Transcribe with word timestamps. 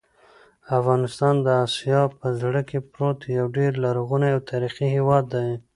افغانستان 0.79 1.35
د 1.45 1.47
اسیا 1.65 2.01
په 2.19 2.27
زړه 2.41 2.61
کې 2.69 2.79
پروت 2.91 3.19
یو 3.39 3.45
ډېر 3.57 3.71
لرغونی 3.83 4.29
او 4.35 4.39
تاریخي 4.49 4.87
هېواد 4.95 5.23
دی. 5.33 5.49